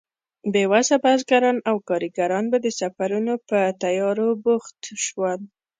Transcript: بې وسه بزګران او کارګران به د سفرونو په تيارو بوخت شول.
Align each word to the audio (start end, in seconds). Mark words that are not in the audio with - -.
بې 0.51 0.63
وسه 0.73 0.95
بزګران 1.03 1.57
او 1.69 1.75
کارګران 1.89 2.45
به 2.51 2.57
د 2.61 2.67
سفرونو 2.79 3.33
په 3.49 3.59
تيارو 3.81 4.27
بوخت 4.43 4.79
شول. 5.05 5.41